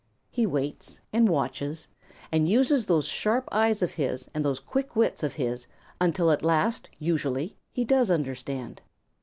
[0.31, 1.87] He waits and watches
[2.31, 5.67] and uses those sharp eyes of his and those quick wits of his
[5.99, 8.81] until at last usually he does understand.